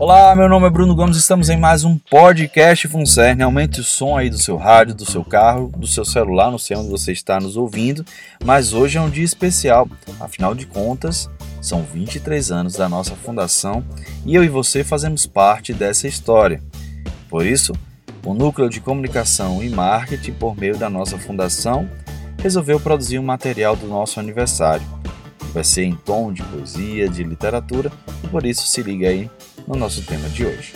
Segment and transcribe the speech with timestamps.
[0.00, 3.42] Olá, meu nome é Bruno Gomes, estamos em mais um podcast Funcerne.
[3.42, 6.74] Aumente o som aí do seu rádio, do seu carro, do seu celular, não sei
[6.74, 8.02] onde você está nos ouvindo,
[8.42, 9.86] mas hoje é um dia especial.
[10.18, 11.28] Afinal de contas,
[11.60, 13.84] são 23 anos da nossa fundação
[14.24, 16.62] e eu e você fazemos parte dessa história.
[17.28, 17.74] Por isso,
[18.24, 21.86] o Núcleo de Comunicação e Marketing, por meio da nossa fundação,
[22.42, 24.99] resolveu produzir um material do nosso aniversário.
[25.52, 27.90] Vai ser em tom de poesia, de literatura,
[28.22, 29.28] e por isso se liga aí
[29.66, 30.74] no nosso tema de hoje.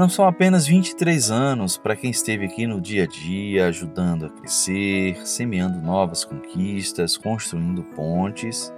[0.00, 4.30] Não são apenas 23 anos para quem esteve aqui no dia a dia, ajudando a
[4.30, 8.72] crescer, semeando novas conquistas, construindo pontes.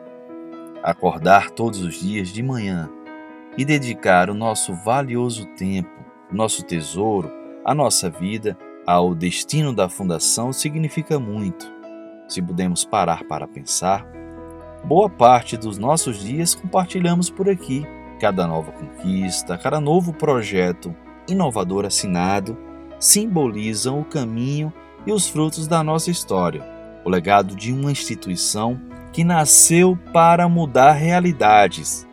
[0.82, 2.90] Acordar todos os dias de manhã
[3.56, 6.01] e dedicar o nosso valioso tempo,
[6.32, 7.30] nosso tesouro,
[7.64, 11.70] a nossa vida ao destino da fundação significa muito.
[12.26, 14.06] Se pudermos parar para pensar,
[14.84, 17.86] boa parte dos nossos dias compartilhamos por aqui.
[18.18, 20.94] Cada nova conquista, cada novo projeto
[21.28, 22.56] inovador assinado
[22.98, 24.72] simbolizam o caminho
[25.06, 26.64] e os frutos da nossa história,
[27.04, 28.80] o legado de uma instituição
[29.12, 32.06] que nasceu para mudar realidades,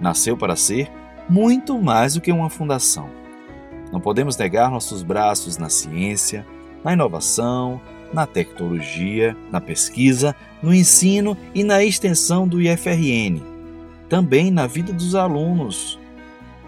[0.00, 0.90] nasceu para ser
[1.28, 3.23] muito mais do que uma fundação.
[3.94, 6.44] Não podemos negar nossos braços na ciência,
[6.82, 7.80] na inovação,
[8.12, 13.40] na tecnologia, na pesquisa, no ensino e na extensão do IFRN.
[14.08, 15.96] Também na vida dos alunos,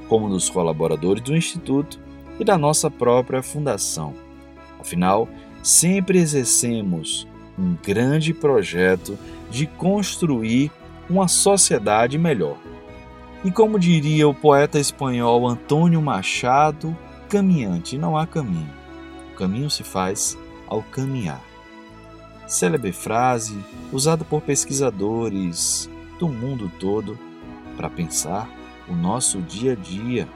[0.08, 1.98] como dos colaboradores do Instituto
[2.38, 4.14] e da nossa própria fundação.
[4.78, 5.28] Afinal,
[5.64, 7.26] sempre exercemos
[7.58, 9.18] um grande projeto
[9.50, 10.70] de construir
[11.10, 12.56] uma sociedade melhor.
[13.44, 16.96] E como diria o poeta espanhol Antônio Machado,
[17.28, 18.72] caminhante não há caminho.
[19.32, 21.42] O caminho se faz ao caminhar.
[22.46, 23.58] Célebre frase
[23.92, 27.18] usada por pesquisadores do mundo todo
[27.76, 28.48] para pensar
[28.88, 30.28] o nosso dia a dia,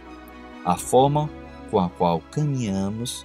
[0.65, 1.31] a forma
[1.71, 3.25] com a qual caminhamos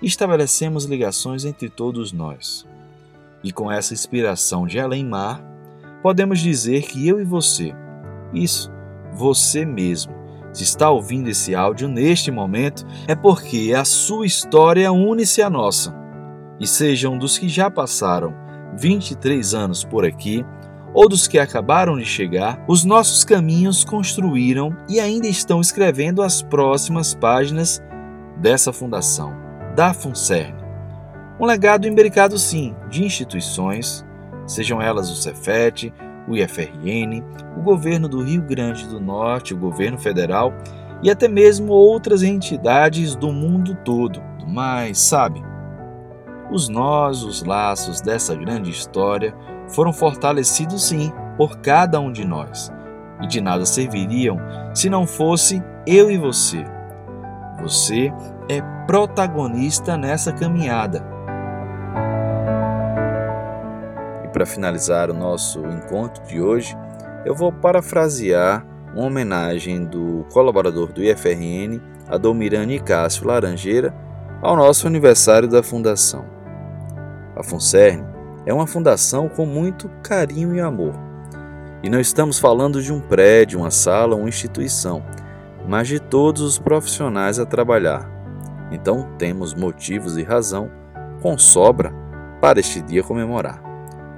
[0.00, 2.66] e estabelecemos ligações entre todos nós.
[3.42, 5.42] E com essa inspiração de além-mar,
[6.02, 7.74] podemos dizer que eu e você,
[8.32, 8.70] isso,
[9.12, 10.14] você mesmo,
[10.56, 15.94] se está ouvindo esse áudio neste momento, é porque a sua história une-se à nossa.
[16.58, 18.34] E sejam dos que já passaram
[18.78, 20.42] 23 anos por aqui,
[20.94, 26.40] ou dos que acabaram de chegar, os nossos caminhos construíram e ainda estão escrevendo as
[26.40, 27.82] próximas páginas
[28.38, 29.36] dessa fundação,
[29.74, 30.56] da FUNCERN.
[31.38, 34.06] Um legado imbricado, sim, de instituições,
[34.46, 35.92] sejam elas o Cefet,
[36.28, 37.22] o IFRN,
[37.56, 40.52] o governo do Rio Grande do Norte, o governo federal
[41.02, 44.22] e até mesmo outras entidades do mundo todo.
[44.46, 45.42] Mas, sabe,
[46.50, 49.34] os nós, os laços dessa grande história
[49.68, 52.72] foram fortalecidos sim por cada um de nós
[53.20, 54.38] e de nada serviriam
[54.74, 56.64] se não fosse eu e você.
[57.60, 58.12] Você
[58.48, 61.15] é protagonista nessa caminhada
[64.36, 66.76] para finalizar o nosso encontro de hoje,
[67.24, 73.94] eu vou parafrasear uma homenagem do colaborador do IFRN, Adolmirane Cássio Laranjeira,
[74.42, 76.26] ao nosso aniversário da fundação.
[77.34, 78.04] A FUNCERN
[78.44, 80.92] é uma fundação com muito carinho e amor.
[81.82, 85.02] E não estamos falando de um prédio, uma sala, uma instituição,
[85.66, 88.06] mas de todos os profissionais a trabalhar.
[88.70, 90.70] Então temos motivos e razão
[91.22, 91.90] com sobra
[92.38, 93.65] para este dia comemorar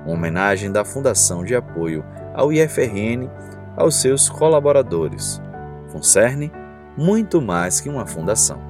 [0.09, 2.03] uma homenagem da Fundação de Apoio
[2.35, 3.29] ao IFRN
[3.77, 5.41] aos seus colaboradores.
[5.93, 6.51] Concerne
[6.97, 8.68] muito mais que uma fundação.